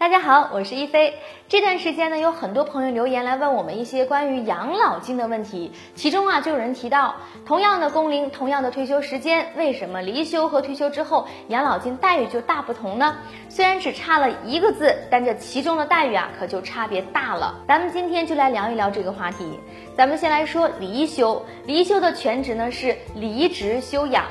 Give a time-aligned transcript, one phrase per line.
[0.00, 1.14] 大家好，我是一菲。
[1.48, 13.16] 这段时间呢，有很多朋友留言来问我们一些关于养老金的问题，其中啊，就有人提到，同样的工龄，同样的退休时间，为什么离休和退休之后养老金待遇就大不同呢？
[13.48, 17.56] 虽然只差了一个字，但这其中的待遇啊，可就差别大了。
[17.66, 19.58] 咱们今天就来聊一聊这个话题。
[19.96, 24.26] 咱们先来说离休，离休的全职呢是离职休养。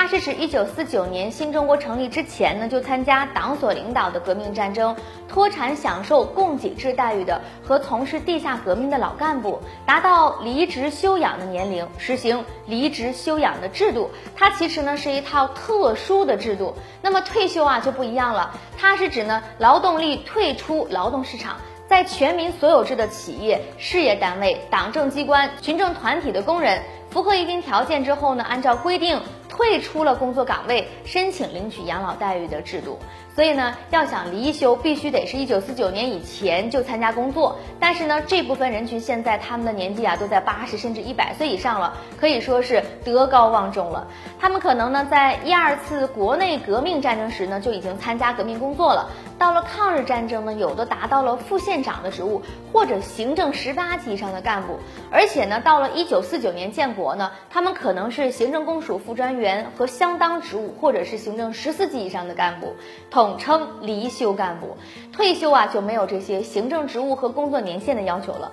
[0.00, 4.96] 它是指一九四九年新中国成立之前呢，就参加党所领导的革命战争，
[5.28, 14.10] 脱产享受供给制待遇的和从事地下革命的老干部，达到离职休养的年龄，实行离职休养的制度。
[14.34, 16.74] 它其实呢是一套特殊的制度。
[17.02, 29.20] 那么退休啊就不一样了，它是指呢劳动力退出劳动市场，在全民所有制的企业、事业单位、党政机关、群众团体的工人，符合一定条件之后呢，按照规定。
[29.60, 32.98] 退出了工作岗位，申请领取养老待遇的制度。
[33.34, 37.58] 所以呢，要想离休，必须得是一九四九年以前就参加工作。
[37.78, 44.08] 但是呢，这部分人群现在他们的年纪啊，都在八十甚至一百岁以上了，可以说是德高望重了。
[44.38, 49.08] 他们可能呢，在一二次国内革命战争时呢，就已经参加革命工作了。
[49.38, 54.78] 到了抗日战争呢，有的达到了副县长的职务，或者行政十八级以上的干部。
[55.10, 62.74] 而且呢，到了一九四九年建国呢，他们可能是行政公署副专员和相当职务，或者是行政十四级以上的干部，
[63.10, 64.76] 统称离休干部。
[65.12, 68.50] 退休啊，就没有这些行政职务和工作年限的要求了。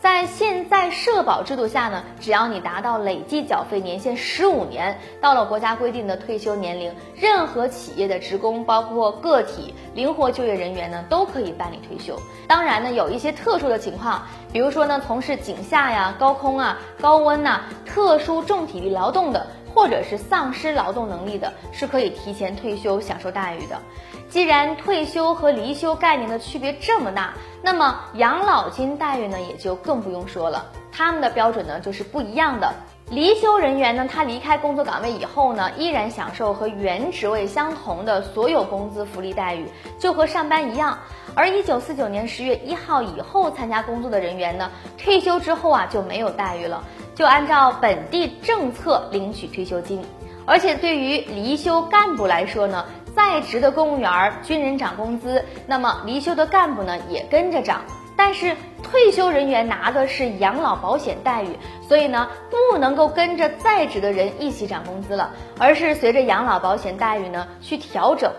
[0.00, 12.16] 在现在社保制度下呢，只要你达到累计缴费年限十五年，到了国家规定的退休年龄，任何企业的职工，包括个体、灵活就业人员呢，都可以办理退休。
[12.46, 23.80] 当然呢，有一些特殊的情况，比如说呢，从事井下呀、高空啊、高温呐、特殊重体力劳动的，或者是丧失劳动能力的，是可以提前退休享受待遇的。
[24.28, 27.32] 既然退休和离休概念的区别这么大，
[27.62, 30.66] 那么养老金待遇呢也就更不用说了。
[30.92, 32.72] 他们的标准呢就是不一样的。
[33.10, 39.66] 离休人员呢，他离开工作岗位以后呢，依然享受和原职位相同的所有工资福利待遇，
[39.98, 40.98] 就和上班一样。
[41.34, 46.84] 而一九四九年十月一号以后参加工作的人员呢，退休之后啊就没有待遇了，
[47.18, 50.00] 就按照本地政策领取退休金。
[50.46, 52.84] 而且对于离休干部来说呢。
[53.16, 57.82] 在职的公务员、军人涨工资，那么离休的干部呢也跟着涨。
[58.16, 61.48] 但是退休人员拿的是养老保险待遇，
[61.82, 68.30] 所以呢不能够跟着在职的人一起涨工资了，而是随着养老保险待遇呢去调整。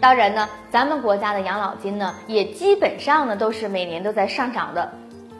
[0.00, 4.90] 当然呢，咱们国家的养老金呢也基本上呢都是每年都在上涨的。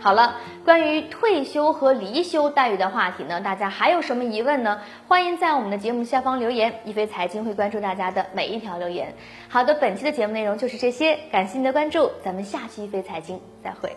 [0.06, 4.78] 好了，关于退休和离休待遇的话题呢，大家还有什么疑问呢？
[5.08, 9.12] 欢迎在我们的节目下方留言，一飞财经会关注大家的每一条留言。
[9.48, 13.96] 好的，本期的节目内容就是这些，感谢您的关注，咱们下期一飞财经再会。